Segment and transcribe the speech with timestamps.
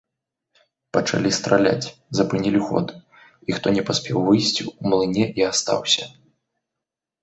[0.97, 1.91] Пачалі страляць,
[2.21, 2.87] запынілі ход,
[3.47, 6.03] і хто не паспеў выйсці, у млыне і астаўся.